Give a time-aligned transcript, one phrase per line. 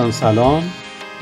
[0.00, 0.62] دوستان سلام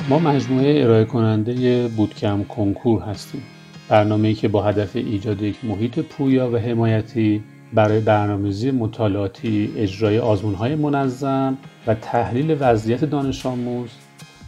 [0.09, 3.43] ما مجموعه ارائه کننده بودکم کنکور هستیم.
[3.89, 7.43] برنامه‌ای که با هدف ایجاد یک محیط پویا و حمایتی
[7.75, 13.91] برای برنامه‌ریزی مطالعاتی اجرای آزمون‌های منظم و تحلیل وضعیت دانش آموز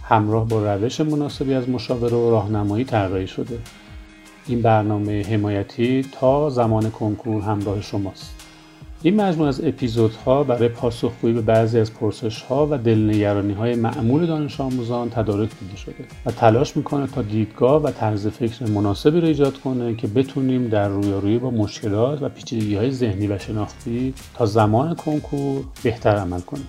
[0.05, 3.59] همراه با روش مناسبی از مشاوره و راهنمایی طراحی شده.
[4.47, 8.40] این برنامه حمایتی تا زمان کنکور همراه شماست.
[9.03, 12.79] این مجموعه از اپیزودها برای پاسخگویی به بعضی از پرسشها و
[13.59, 15.95] های معمول دانش آموزان تدارک دیده شده
[16.27, 20.89] و تلاش می‌کنه تا دیدگاه و طرز فکر مناسبی رو ایجاد کنه که بتونیم در
[20.89, 22.31] رویارویی با مشکلات و
[22.77, 26.67] های ذهنی و شناختی تا زمان کنکور بهتر عمل کنیم.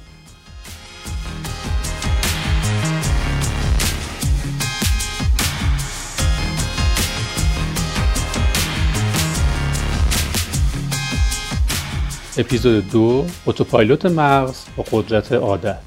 [12.38, 15.78] اپیزود دو اتوپایلوت مغز با قدرت عادت.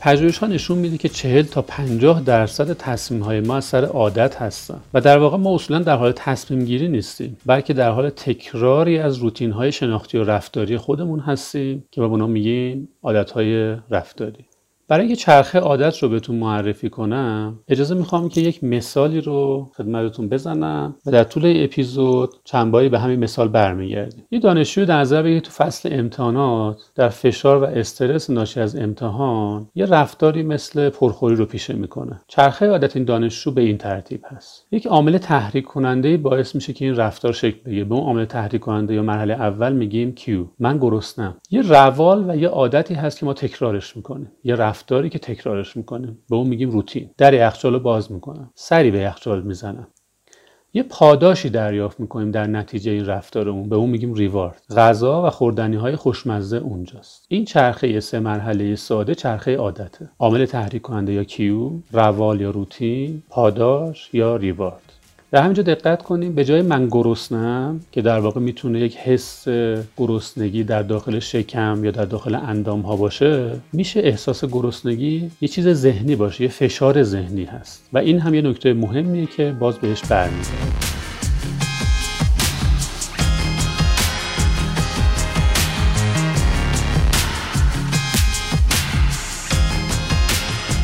[0.00, 4.36] پژوهش ها نشون میده که 40 تا 50 درصد تصمیم های ما از سر عادت
[4.36, 8.98] هستن و در واقع ما اصولا در حال تصمیم گیری نیستیم بلکه در حال تکراری
[8.98, 14.47] از روتین های شناختی و رفتاری خودمون هستیم که به اونا میگیم عادت های رفتاری.
[14.88, 20.28] برای اینکه چرخه عادت رو بهتون معرفی کنم اجازه می‌خوام که یک مثالی رو خدمتتون
[20.28, 24.24] بزنم و در طول اپیزود چند باری به همین مثال برمیگردیم.
[24.30, 29.68] یه دانشجو در نظر بگیرید تو فصل امتحانات در فشار و استرس ناشی از امتحان
[29.74, 32.20] یه رفتاری مثل پرخوری رو پیشه می‌کنه.
[32.28, 34.66] چرخه عادت این دانشجو به این ترتیب هست.
[34.72, 37.84] یک عامل تحریک کننده باعث میشه که این رفتار شکل بگیره.
[37.84, 40.44] به اون عامل تحریک کننده یا مرحله اول میگیم کیو.
[40.58, 41.36] من گرسنم.
[41.50, 44.32] یه روال و یه عادتی هست که ما تکرارش می‌کنیم.
[44.44, 47.10] یه رفتاری که تکرارش می‌کنیم به اون میگیم روتین.
[47.18, 48.50] در یخچال رو باز می‌کنم.
[48.54, 49.86] سری به یخچال می‌زنم.
[50.74, 54.62] یه پاداشی دریافت می‌کنیم در نتیجه این رفتارمون به اون میگیم ریوارد.
[54.76, 57.26] غذا و خوردنی های خوشمزه اونجاست.
[57.28, 60.10] این چرخه سه مرحله ساده چرخه عادته.
[60.18, 64.87] عامل تحریک کننده یا کیو روال یا روتین پاداش یا ریوارد.
[65.30, 66.34] در همینجا دقت کنیم.
[66.34, 69.48] به جای من گرسنم که در واقع می‌تونه یک حس
[69.96, 75.68] گرسنگی در داخل شکم یا در داخل اندام ها باشه میشه احساس گرسنگی یه چیز
[75.68, 77.88] ذهنی باشه یه فشار ذهنی هست.
[77.92, 80.72] و این هم یه نکته مهمیه که باز بهش برمیگردیم.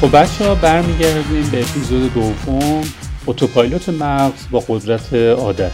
[0.00, 2.84] خب بچه ها برمیگردیم به اپیزود دوم.
[3.26, 5.72] اتوپایلوت مغز با قدرت عادت.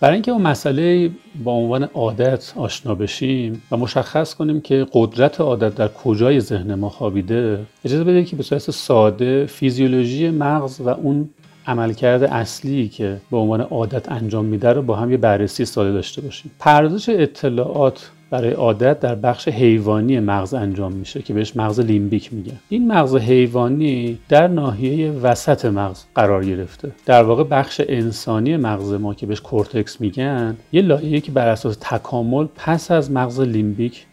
[0.00, 1.10] برای اینکه اون مسئله
[1.44, 6.88] با عنوان عادت آشنا بشیم و مشخص کنیم که قدرت عادت در کجای ذهن ما
[6.88, 11.30] خوابیده اجازه بدید که به صورت ساده فیزیولوژی مغز و اون
[11.66, 16.22] عملکرد اصلی که به عنوان عادت انجام میده رو با هم یه بررسی ساده داشته
[16.22, 16.50] باشیم.
[16.58, 22.52] پردازش اطلاعات برای عادت در بخش حیوانی مغز انجام میشه که بهش مغز limbic میگن
[22.68, 26.92] این مغز حیوانی در ناحیه وسط مغز قرار گرفته.
[27.06, 31.76] در واقع بخش انسانی مغز ما که بهش کورتکس میگن یه لایه که بر اساس
[31.80, 34.06] تکامل پس از مغز limbic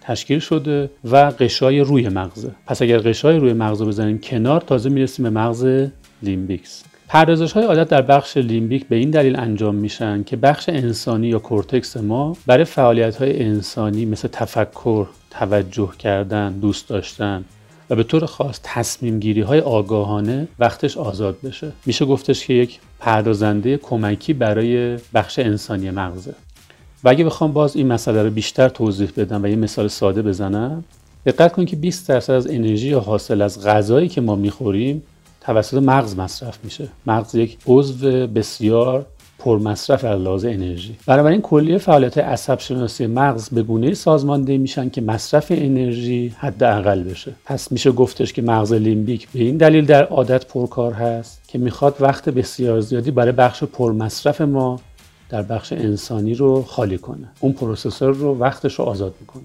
[0.00, 2.50] تشکیل شده و قشر روی مغزه.
[2.66, 5.88] پس اگر قشر روی مغز رو بزنیم کنار تازه می‌رسیم به مغز
[6.22, 6.84] limbic.
[7.12, 11.38] پردازش های عادت در بخش limbic به این دلیل انجام میشن که بخش انسانی یا
[11.38, 17.44] کورتکس ما برای فعالیت های انسانی مثل تفکر، توجه کردن، دوست داشتن
[17.90, 21.72] و به طور خاص تصمیم گیری های آگاهانه وقتش آزاد بشه.
[21.86, 26.34] میشه گفتش که یک پردازنده کمکی برای بخش انسانی مغزه.
[27.04, 30.84] و اگه بخوام باز این مسئله رو بیشتر توضیح بدم و یه مثال ساده بزنم
[31.26, 35.02] دقت کنید که 20 درصد از انرژی حاصل از غذایی که ما می‌خوریم
[35.50, 36.88] توسط مغز مصرف میشه.
[37.06, 39.06] مغز یک عضو بسیار
[39.38, 40.96] پرمصرف از لحاظ انرژی.
[41.06, 47.32] بنابراین کلیه فعالیت عصب شناسی مغز به گونه سازماندهی میشن که مصرف انرژی حداقل بشه.
[47.44, 51.96] پس میشه گفتش که مغز لیمبیک به این دلیل در عادت پرکار هست که می‌خواد
[52.00, 54.80] وقت بسیار زیادی برای بخش پرمصرف ما
[55.28, 57.28] در بخش انسانی رو خالی کنه.
[57.40, 59.42] اون پروسسور رو وقتش رو آزاد می‌کنه.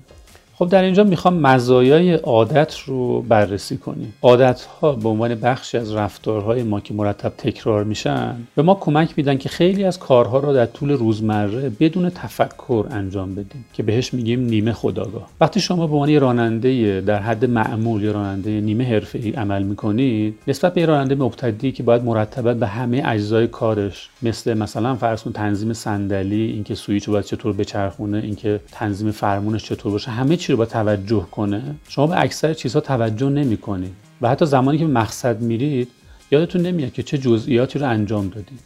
[0.58, 4.14] خب در اینجا می‌خوام مزایای عادت رو بررسی کنیم.
[4.22, 9.14] عادت ها به عنوان بخشی از رفتارهای ما که مرتب تکرار میشن به ما کمک
[9.18, 14.14] میدن که خیلی از کارها را در طول روزمره بدون تفکر انجام بدیم که بهش
[14.14, 15.28] میگیم نیمه خداگاه.
[15.42, 20.74] وقتی شما به عنوان راننده در حد معمول یا راننده نیمه ای عمل می‌کنید نسبت
[20.74, 26.42] به راننده مبتدی که باید مرتبا به همه اجزای کارش مثل مثلا فرض تنظیم صندلی
[26.42, 31.28] اینکه سویچ باید چطور بچرخونه اینکه تنظیم فرمونش چطور باشه همه چی رو با توجه
[31.32, 35.88] کنه شما به اکثر چیزها توجه نمی کنید و حتی زمانی که مقصد میرید
[36.32, 38.60] یادتون نمیاد که چه جزئیاتی رو انجام دادید.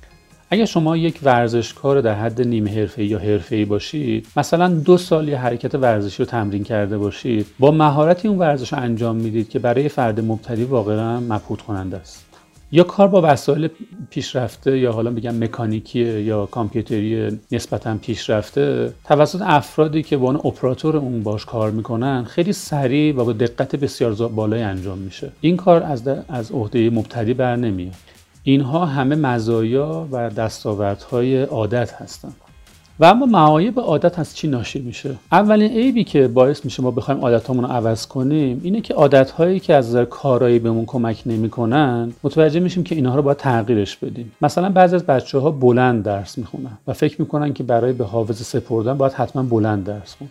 [0.50, 5.38] اگر شما یک ورزشکار در حد نیم حرفه‌ای یا حرفه‌ای باشید مثلا دو سال یه
[5.38, 9.90] حرکت ورزشی رو تمرین کرده باشید با مهارتی اون ورزش رو انجام می‌دید که برای
[9.90, 12.29] فرد مبتدی واقعا مبهوت کننده است.
[12.72, 13.70] یا کار با وسایل
[14.10, 20.98] پیشرفته یا حالا بگم مکانیکی یا کامپیوتری نسبتا پیشرفته توسط افرادی که به عنوان اپراتور
[20.98, 25.32] اون باش کار می‌کنن خیلی سریع و با دقت بسیار بالایی انجام میشه.
[25.42, 27.96] این کار از از عهده مبتدی بر نمیاد
[28.44, 32.49] اینها همه مزایا و دستاوردهای عادت هستند.
[33.00, 37.22] و اما معایب عادت از چی ناشی میشه؟ اولین عیبی که باعث میشه ما بخوایم
[37.22, 42.60] عادتامون رو عوض کنیم اینه که عادتهایی که از نظر کارایی بهمون کمک نمی‌کنن متوجه
[42.60, 44.32] میشیم که اینها رو باید تغییرش بدیم.
[44.42, 48.44] مثلا بعضی از بچه ها بلند درس می‌خونن و فکر می‌کنن که برای به حافظه
[48.44, 50.30] سپردن باید حتما بلند درس خون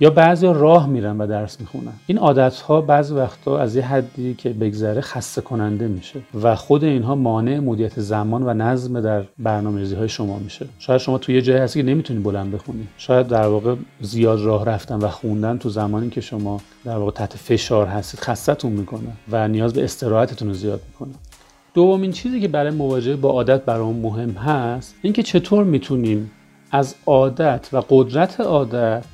[0.00, 1.92] یا بعضی راه میرن و درس می‌خونن.
[2.06, 6.84] این عادت ها بعضی وقتا از یه حدی که بگذره خسته کننده میشه و خود
[6.84, 10.66] اینها مانع مدیریت زمان و نظم در برنامه‌ریزی های شما میشه.
[10.78, 12.86] شاید شما توی یه جایی هستی که نمی‌تونی بلند بخونی.
[12.98, 17.36] شاید در واقع زیاد راه رفتن و خوندن تو زمانی که شما در واقع تحت
[17.36, 21.14] فشار هستید خستتون می‌کنه و نیاز به استراحتتون رو زیاد می‌کنه.
[21.74, 26.30] دومین چیزی که برای مواجهه با عادت برام مهم هست اینکه چطور می‌تونیم
[26.72, 29.04] از عادت و قدرت عادت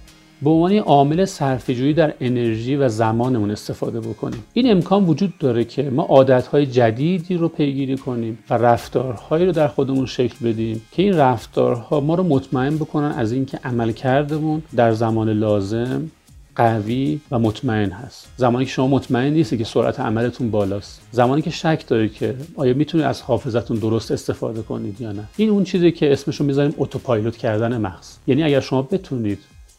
[0.43, 4.45] به عنوان عامل صرفه‌جویی در انرژی و زمانمون استفاده بکنیم.
[4.53, 9.69] این امکان وجود داره که ما عادتهای جدیدی رو پیگیری کنیم و رفتارهایی رو در
[9.69, 15.31] خودمون شکل بدیم که این رفتارها ما رو مطمئن بکنن از اینکه عملکردمون در زمان
[15.31, 16.11] لازم
[16.57, 18.29] قوی و مطمئن هست.
[18.37, 21.03] زمانی که شما مطمئن نیستی که سرعت عملتون بالاست.
[21.11, 25.25] زمانی که شک دارید که آیا می‌تونید از حافظتون درست استفاده کنید یا نه.
[25.37, 28.17] این اون چیزی که اسمش رو می‌ذاریم اتوپایلوت کردن مغز.
[28.27, 29.39] یعنی اگر شما بتونید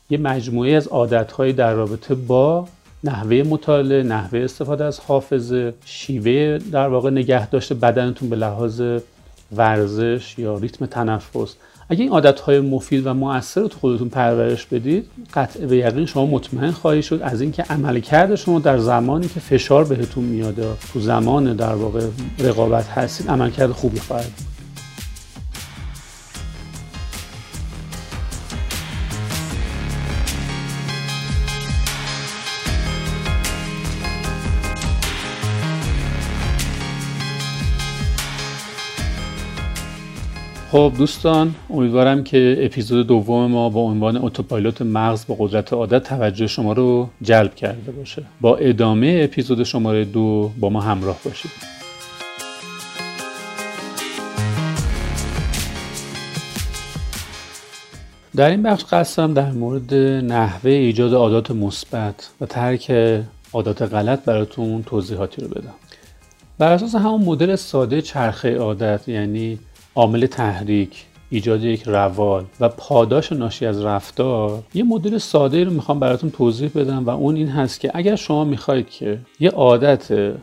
[0.10, 2.68] یه مجموعه از عادتهایی در رابطه با
[3.04, 8.82] نحوه مطالعه، نحوه استفاده از حافظه، شیوه در واقع نگه داشته بدنتون به لحاظ
[9.56, 11.56] ورزش یا ریتم تنفس.
[11.90, 16.26] اگه این عادتهای مفید و مؤثر رو تو خودتون پرورش بدید قطع به یقین شما
[16.26, 21.54] مطمئن خواهی شد از اینکه عملکرد شما در زمانی که فشار بهتون میاد تو زمان
[21.54, 22.08] در واقع
[22.40, 24.53] رقابت هستید عملکرد خوبی خواهد
[40.74, 46.48] خب دوستان امیدوارم که اپیزود دوم ما با عنوان اتوپایلوت مغز با قدرت عادت توجه
[46.48, 48.24] شما رو جلب کرده باشه.
[48.42, 51.52] با ادامه اپیزود شماره دو با ما همراه باشید.
[58.36, 59.94] در این بخش قصدم در مورد
[60.24, 62.92] نحوه ایجاد عادات مثبت و ترک
[63.54, 65.74] عادات غلط براتون توضیحاتی رو بدم.
[66.58, 69.60] بر اساس همون مدل ساده چرخه عادت یعنی
[69.96, 76.00] عامل تحریک ایجاد یک روال و پاداش ناشی از رفتار یه مدل ساده رو می‌خوام
[76.00, 80.34] براتون توضیح بدم و اون این هست که اگر شما می‌خواید که یه عادت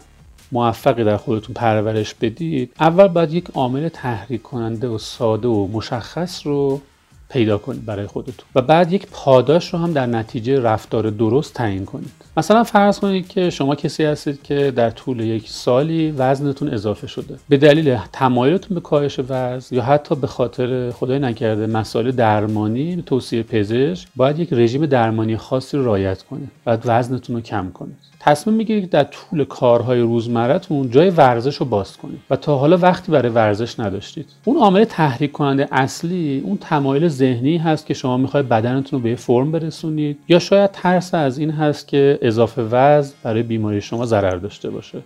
[0.52, 6.46] موفقی در خودتون پرورش بدید اول باید یک عامل تحریک کننده و ساده و مشخص
[6.46, 6.80] رو
[7.30, 8.46] پیدا کنید برای خودتون.
[8.54, 12.10] و بعد یک پاداش رو هم در نتیجه رفتار درست تعیین کنید.
[12.36, 17.36] مثلا فرض کنید که شما کسی هستید که در طول یک سالی وزنتون اضافه شده.
[17.48, 23.42] به دلیل تمایلتون به کاهش وزن یا حتی به خاطر خدای نکرده مسائل درمانی توصیه
[23.42, 26.50] پزشک باید یک رژیم درمانی خاصی رو رعایت کنید.
[26.64, 27.96] بعد وزنتون رو کم کنید.
[28.20, 32.20] تصمیم می‌گیرید که در طول کارهای روزمرهتون جای ورزش رو باز کنید.
[32.30, 34.26] و تا حالا وقتی برای ورزش نداشتید.
[34.44, 39.14] اون عامل تحریک کننده اصلی اون تمایل ذهنی هست که شما می‌خواید بدنتون رو به
[39.14, 44.36] فرم برسونید یا شاید ترس از این هست که اضافه وزن برای بیماری شما ضرر
[44.36, 44.98] داشته باشه.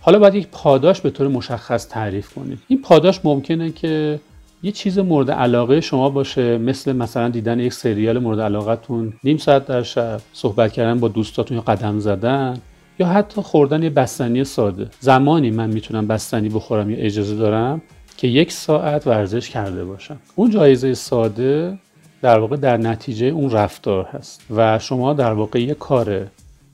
[0.00, 4.20] حالا باید یک پاداش به طور مشخص تعریف کنید این پاداش ممکنه که
[4.62, 9.66] یه چیز مورد علاقه شما باشه مثل مثلا دیدن یک سریال مورد علاقتون نیم ساعت
[9.66, 12.56] در شب صحبت کردن با دوستاتون یا قدم زدن
[12.98, 14.86] یا حتی خوردن یه بستنی ساده.
[15.00, 17.82] زمانی من می‌تونم بستنی بخورم یا اجازه دارم
[18.16, 20.16] که یک ساعت ورزش کرده باشم.
[20.34, 21.78] اون جایزه ساده
[22.22, 26.26] در واقع در نتیجه اون رفتار هست و شما در واقع یه کار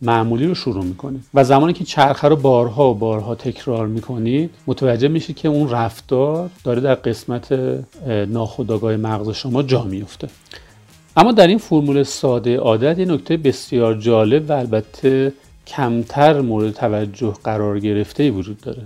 [0.02, 1.24] معمولی رو شروع می‌کنید.
[1.34, 6.50] و زمانی که چرخه رو بارها و بارها تکرار می‌کنید متوجه میشید که اون رفتار
[6.64, 7.52] داره در قسمت
[8.28, 10.28] ناخودآگاه مغز شما جا میفته
[11.16, 15.32] اما در این فرمول ساده عادت یه نکته بسیار جالب و البته
[15.66, 18.82] کمتر مورد توجه قرار گرفته وجود داره.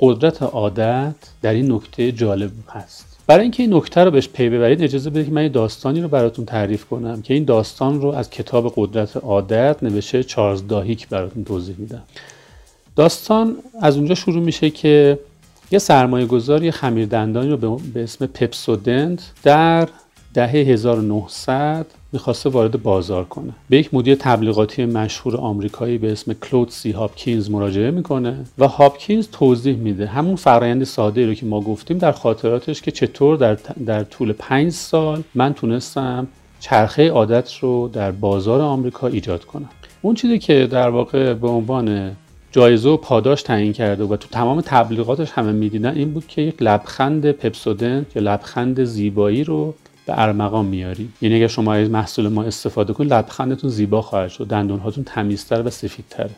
[0.00, 3.16] قدرت عادت در این نکته جالب هست.
[3.26, 6.08] برای اینکه این نکته رو بهش پی ببرید اجازه بدید که من یه داستانی رو
[6.08, 11.44] براتون تعریف کنم که این داستان رو از کتاب قدرت عادت نوشته چارلز داهیک براتون
[11.44, 12.02] توضیح میدم.
[12.96, 15.18] داستان از اونجا شروع میشه که
[15.70, 19.88] یه سرمایه گذار یه خمیر دندانی رو به اسم پپسودنت در
[20.34, 23.52] دهه 1900 می‌خواسته وارد بازار کنه.
[23.68, 29.28] به یک مدیر تبلیغاتی مشهور آمریکایی به اسم کلود سی هاپکینز مراجعه می‌کنه و هاپکینز
[29.28, 33.54] توضیح میده همون فرایند ساده رو که ما گفتیم در خاطراتش که چطور در,
[33.86, 36.26] در طول پنج سال من تونستم
[36.60, 39.68] چرخه عادت رو در بازار آمریکا ایجاد کنم.
[40.02, 42.16] اون چیزی که در واقع به عنوان
[42.52, 46.62] جایزه و پاداش تعیین کرده و تو تمام تبلیغاتش همه می‌دیدن این بود که یک
[46.62, 49.74] لبخند پپسودنت یا لبخند زیبایی رو
[50.06, 51.08] به ارمغان میاری.
[51.20, 55.62] یعنی اگر شما از محصول ما استفاده کنید لبخندتون زیبا خواهد شد دندون هاتون تمیزتر
[55.62, 56.30] و سفیدتره.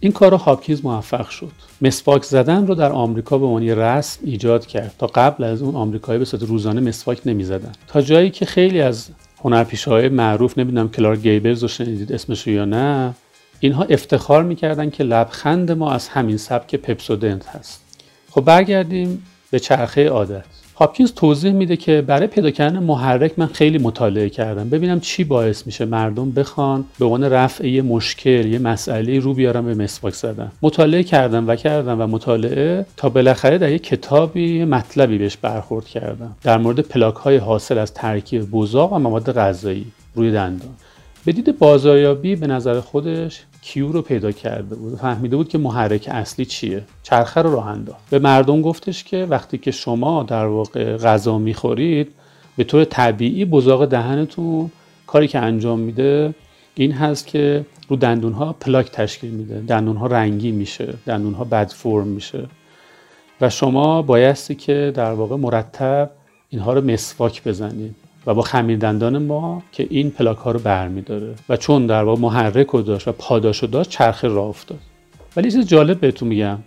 [0.00, 1.52] این کار رو هاپکینز موفق شد.
[1.80, 4.94] مسواک زدن رو در آمریکا به عنوان رسم ایجاد کرد.
[4.98, 7.72] تا قبل از اون آمریکایی به صورت روزانه مسواک نمی‌زدن.
[7.88, 9.08] تا جایی که خیلی از
[9.44, 13.14] هنرپیشه‌های معروف نمی‌دونم کلار گیبلز رو شنیدید اسمش یا نه
[13.60, 17.84] اینها افتخار می‌کردن که لبخند ما از همین سبک پپسودنت هست.
[18.30, 20.44] خب برگردیم به چرخه عادت.
[20.80, 24.68] هاپکینز توضیح میده که برای پیدا کردن محرک من خیلی مطالعه کردم.
[24.68, 29.64] ببینم چی باعث میشه مردم بخوان به عنوان رفع یه مشکل یه مسئله رو بیارم
[29.64, 30.52] به مسواک زدن.
[30.62, 36.36] مطالعه کردم و کردم و مطالعه تا بالاخره در یه کتابی مطلبی بهش برخورد کردم.
[36.42, 40.74] در مورد پلاک های حاصل از ترکیب بزاق و مواد غذایی روی دندان.
[41.24, 44.98] به دید بازاریابی به نظر خودش کیو رو پیدا کرده بود.
[44.98, 46.82] فهمیده بود که محرک اصلی چیه.
[47.02, 48.10] چرخه رو راه انداخت.
[48.10, 52.12] به مردم گفتش که وقتی که شما در واقع غذا می‌خورید
[52.56, 54.70] به طور طبیعی بزاق دهنتون
[55.06, 56.34] کاری که انجام میده
[56.74, 59.60] این هست که رو دندون ها پلاک تشکیل میده.
[59.60, 60.94] دندون ها رنگی میشه.
[61.06, 62.46] دندون ها بد فرم میشه.
[63.40, 66.10] و شما بایستی که در واقع مرتب
[66.50, 67.94] اینها رو مسواک بزنید.
[68.26, 71.34] و با خمیر دندان ما که این پلاک ها رو برمیداره.
[71.48, 74.78] و چون در واقع محرک رو داشت و پاداش رو داشت چرخه راه افتاد.
[75.36, 76.58] ولی چیز جالب بهتون میگم.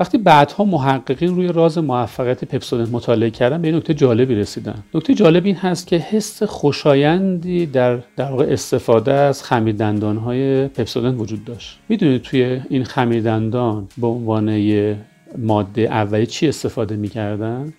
[0.00, 4.82] وقتی بعدها محققین روی راز موفقیت پپسودنت مطالعه کردن به این نکته جالبی رسیدن.
[4.94, 10.68] نکته جالب این هست که حس خوشایندی در در واقع استفاده از خمیر دندان های
[10.68, 11.78] پپسودنت وجود داشت.
[11.88, 14.96] می‌دونید توی این خمیر دندان به عنوان
[15.38, 17.72] ماده اولی چی استفاده می‌کردن؟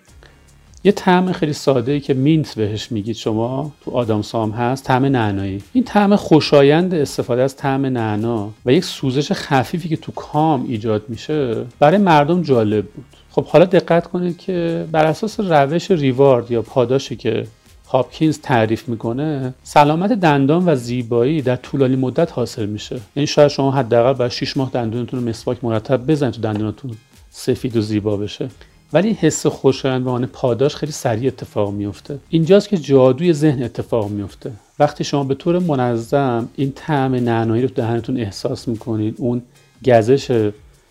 [0.84, 5.04] یه طعم خیلی ساده ای که مینت بهش میگید شما تو آدام سام هست طعم
[5.04, 5.62] نعنایی.
[5.72, 11.02] این طعم خوشایند استفاده از طعم نعنا و یک سوزش خفیفی که تو کام ایجاد
[11.08, 13.04] میشه برای مردم جالب بود.
[13.30, 17.46] خب حالا دقت کنید که بر اساس روش ریوارد یا پاداشی که
[17.88, 23.00] هاپکینز تعریف می‌کنه سلامت دندان و زیبایی در طولانی مدت حاصل میشه.
[23.16, 26.90] یعنی شاید شما حداقل بعد 6 ماه دندونتون رو مسواک مرتب بزنید تو دندونتون
[27.30, 28.48] سفید و زیبا بشه.
[28.92, 34.52] ولی حس خوشایند به پاداش خیلی سریع اتفاق میفته اینجاست که جادوی ذهن اتفاق میفته
[34.78, 39.42] وقتی شما به طور منظم این طعم نعنایی رو دهنتون احساس می‌کنید اون
[39.86, 40.50] گزش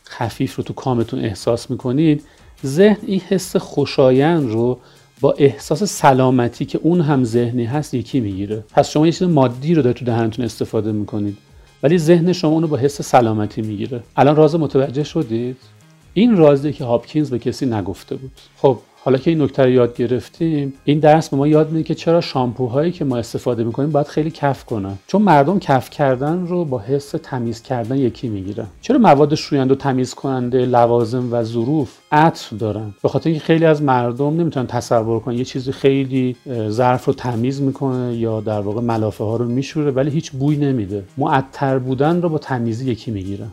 [0.10, 2.24] خفیف رو تو کامتون احساس می‌کنید
[2.66, 4.80] ذهن این حس خوشایند رو
[5.22, 8.64] با احساس سلامتی که اون هم ذهنی هست یکی می‌گیره.
[8.74, 11.38] پس شما یه چیز مادی رو دارید تو دهنتون استفاده می‌کنید
[11.84, 14.04] ولی ذهن شما اونو با حس سلامتی می‌گیره.
[14.16, 15.58] الان راز متوجه شدید؟
[16.14, 18.32] این رازی که هاپکینز به کسی نگفته بود.
[18.58, 21.96] خب حالا که این نکته رو یاد گرفتیم این درس به ما یاد میده که
[21.96, 24.98] چرا شامپوهایی که ما استفاده می‌کنیم باید خیلی کف کنن.
[25.08, 28.68] چون مردم کف کردن رو با حس تمیز کردن یکی می‌گیرن.
[28.82, 33.66] چرا مواد شوینده و تمیز کننده لوازم و ظروف عطر دارن؟ به خاطر اینکه خیلی
[33.66, 36.36] از مردم نمی‌تونن تصور کنن یه چیزی خیلی
[36.70, 41.04] ظرف رو تمیز می‌کنه یا در واقع ملافه ها رو میشوره ولی هیچ بوی نمیده.
[41.18, 43.52] معطر بودن رو با تمیزی یکی می‌گیرن.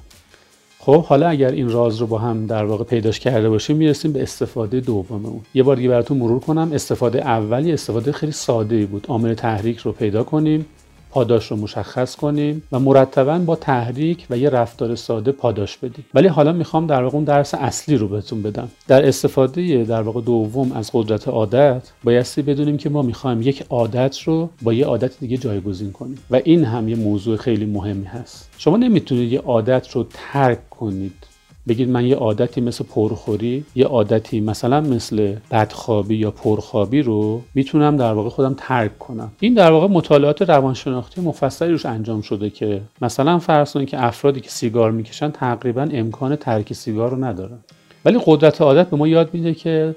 [0.81, 4.23] خب حالا اگر این راز رو با هم در واقع پیداش کرده باشیم می‌رسیم به
[4.23, 5.41] استفاده دوم اون.
[5.55, 6.71] یه بار دیگه براتون مرور کنم.
[6.73, 9.07] استفاده اولی استفاده خیلی ساده بود.
[9.09, 10.67] عامل تحریک رو پیدا کنیم.
[11.11, 16.05] پاداش رو مشخص کنیم و مرتبا با تحریک و یه رفتار ساده پاداش بدیم.
[16.15, 18.69] ولی حالا می‌خوام در واقع اون درس اصلی رو بهتون بدم.
[18.89, 24.19] در استفاده در واقع دوم از قدرت عادت بایستی بدونیم که ما می‌خوایم یک عادت
[24.19, 26.19] رو با یه عادت دیگه جایگزین کنیم.
[26.31, 28.51] و این هم یه موضوع خیلی مهمی هست.
[28.59, 31.28] شما نمی‌تونید یه عادت رو ترک کنید.
[31.69, 37.97] بگید من یه عادتی مثل پرخوری یه عادتی مثلا مثل بدخوابی یا پرخوابی رو می‌تونم
[37.97, 39.31] در واقع خودم ترک کنم.
[39.41, 44.41] این در واقع مطالعات روانشناختی مفصلی روش انجام شده که مثلا فرض کنید که افرادی
[44.41, 47.59] که سیگار می‌کشن تقریبا امکان ترک سیگار رو ندارن.
[48.05, 49.95] ولی قدرت عادت به ما یاد میده که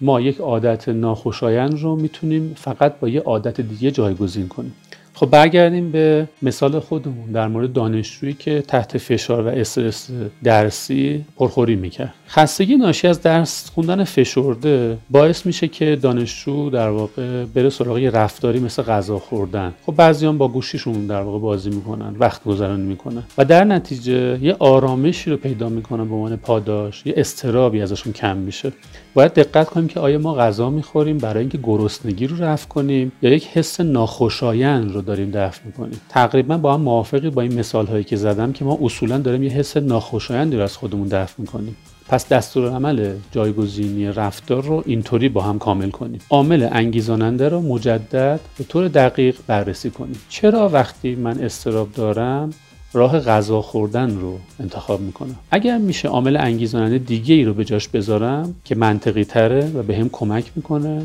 [0.00, 4.74] ما یک عادت ناخوشایند رو می‌تونیم فقط با یه عادت دیگه جایگزین کنیم.
[5.14, 10.08] خب برگردیم به مثال خودمون در مورد دانشجویی که تحت فشار و استرس
[10.44, 12.14] درسی پرخوری می‌کرد.
[12.28, 18.58] خستگی ناشی از درس خوندن فشرده باعث میشه که دانشجو در واقع بره سراغ رفتاری
[18.58, 19.74] مثل غذا خوردن.
[19.86, 24.56] خب بعضیان با گوشیشون در واقع بازی می‌کنن وقت گذرانی می‌کنن و در نتیجه یه
[24.58, 28.72] آرامشی رو پیدا می‌کنن به عنوان پاداش یه استرابی ازشون کم میشه.
[29.14, 33.30] باید دقت کنیم که آیا ما غذا می‌خوریم برای اینکه گرسنگی رو رفع کنیم یا
[33.30, 36.00] یک حس ناخوشایند رو داریم دفع می‌کنیم.
[36.08, 39.50] تقریبا با هم موافقی با این مثال هایی که زدم که ما اصولا داریم یه
[39.50, 41.76] حس ناخوشایندی رو از خودمون دفع می‌کنیم.
[42.08, 46.20] پس دستور عمل جایگزینی رفتار رو اینطوری با هم کامل کنیم.
[46.30, 50.20] عامل انگیزاننده رو مجدد به طور دقیق بررسی کنیم.
[50.28, 52.50] چرا وقتی من استراب دارم
[52.94, 55.36] راه غذا خوردن رو انتخاب می‌کنم.
[55.50, 59.96] اگر میشه عامل انگیزاننده دیگه ای رو به جاش بذارم که منطقی تره و به
[59.96, 61.02] هم کمک می‌کنه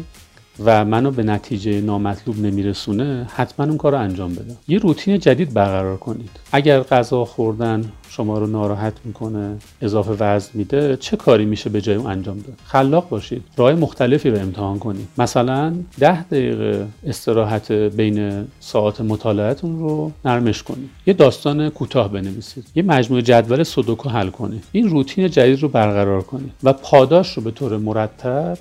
[0.65, 5.53] و منو به نتیجه نامطلوب نمیرسونه حتما اون کار رو انجام بدم یه روتین جدید
[5.53, 6.29] برقرار کنید.
[6.51, 11.95] اگر غذا خوردن شما رو ناراحت می‌کنه اضافه وزن میده چه کاری میشه به جای
[11.95, 13.43] اون انجام داد خلاق باشید.
[13.57, 15.07] راه مختلفی رو امتحان کنید.
[15.17, 20.89] مثلا ده دقیقه استراحت بین ساعت مطالعتون رو نرمش کنید.
[21.05, 22.65] یه داستان کوتاه بنویسید.
[22.75, 24.63] یه مجموعه جدول سودوکو حل کنید.
[24.71, 28.57] این روتین جدید رو برقرار کنید و پاداش رو به طور مرتب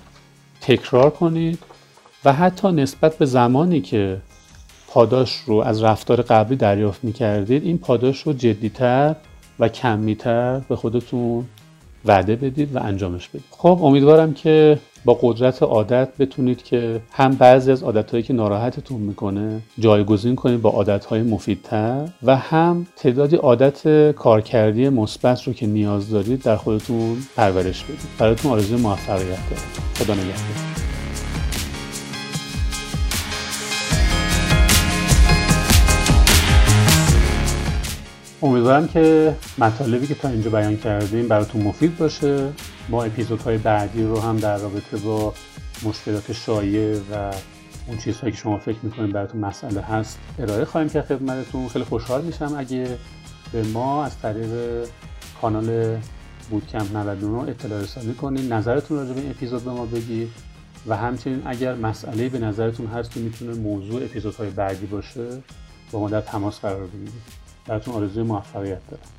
[0.61, 1.59] تکرار کنید.
[2.25, 4.21] و حتی نسبت به زمانی که
[4.89, 9.15] پاداش رو از رفتار قبلی دریافت می کردید این پاداش رو جدیتر
[9.59, 11.45] و کمیتر به خودتون
[12.05, 13.45] وعده بدید و انجامش بدید.
[13.51, 19.61] خب امیدوارم که با قدرت عادت بتونید که هم بعضی از عادتهایی که ناراحتتون می‌کنه
[19.79, 26.43] جایگزین کنید با عادتهای مفیدتر و هم تعدادی عادت کارکردی مثبت رو که نیاز دارید
[26.43, 27.99] در خودتون پرورش بدید.
[28.19, 29.63] براتون آرزوی موفقیت دارم.
[29.95, 30.78] خدا نگهدار.
[38.43, 42.53] امیدوارم که مطالبی که تا اینجا بیان کردیم براتون مفید باشه.
[42.89, 45.35] ما اپیزودهای بعدی رو هم در رابطه با
[45.83, 47.33] مشکلات شایع و
[47.87, 51.69] اون چیزهایی که شما فکر می‌کنید براتون مسئله هست ارائه خواهیم که خدمتتون.
[51.69, 52.99] خیلی خوشحال میشم اگه
[53.53, 54.49] به ما از طریق
[55.41, 55.99] کانال
[56.51, 58.53] بودکمپ 99 اطلاع رسانی کنید.
[58.53, 60.31] نظرتون راجع به این اپیزود به ما بگید
[60.87, 65.27] و همچنین اگر مسئله به نظرتون هست که می‌تونه موضوع اپیزودهای بعدی باشه
[65.93, 67.48] با ما در تماس قرار بگیرید.
[67.69, 69.18] براتون آرزوی موفقیت دارم.